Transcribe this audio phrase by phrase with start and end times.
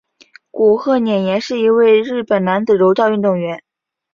[0.49, 3.61] 古贺稔彦是一名日本男子柔道运动员。